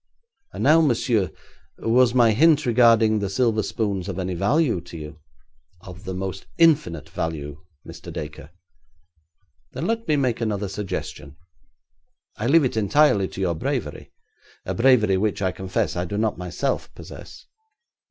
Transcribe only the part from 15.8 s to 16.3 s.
I do